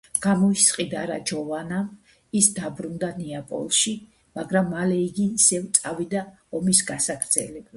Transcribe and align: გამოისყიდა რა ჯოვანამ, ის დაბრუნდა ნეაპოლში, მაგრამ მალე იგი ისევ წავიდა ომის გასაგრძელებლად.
გამოისყიდა 0.25 1.01
რა 1.09 1.17
ჯოვანამ, 1.31 1.91
ის 2.39 2.47
დაბრუნდა 2.61 3.11
ნეაპოლში, 3.19 3.95
მაგრამ 4.41 4.73
მალე 4.75 4.97
იგი 5.03 5.29
ისევ 5.35 5.69
წავიდა 5.81 6.25
ომის 6.61 6.83
გასაგრძელებლად. 6.93 7.67